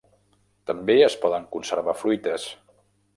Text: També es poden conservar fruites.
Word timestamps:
També 0.69 0.95
es 1.09 1.17
poden 1.25 1.45
conservar 1.57 1.97
fruites. 2.03 2.47